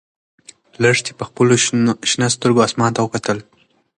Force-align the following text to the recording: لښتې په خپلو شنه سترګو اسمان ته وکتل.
لښتې 0.81 1.11
په 1.19 1.23
خپلو 1.29 1.53
شنه 2.11 2.27
سترګو 2.35 2.65
اسمان 2.67 2.91
ته 2.95 2.99
وکتل. 3.03 3.37